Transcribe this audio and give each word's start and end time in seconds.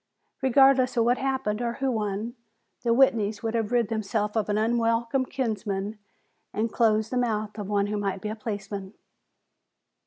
Regardless 0.41 0.97
of 0.97 1.03
what 1.05 1.19
happened 1.19 1.61
or 1.61 1.73
who 1.73 1.91
won, 1.91 2.33
the 2.81 2.89
Whitneys 2.91 3.43
would 3.43 3.53
have 3.53 3.71
rid 3.71 3.89
themselves 3.89 4.35
of 4.35 4.49
an 4.49 4.57
unwelcome 4.57 5.25
kinsman 5.27 5.99
and 6.51 6.73
closed 6.73 7.11
the 7.11 7.17
mouth 7.17 7.55
of 7.59 7.69
one 7.69 7.85
who 7.85 7.97
might 7.97 8.19
be 8.19 8.29
a 8.29 8.35
policeman. 8.35 8.95